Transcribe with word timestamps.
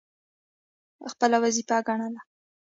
خپله 1.11 1.37
وظیفه 1.43 1.77
ګڼله. 1.87 2.21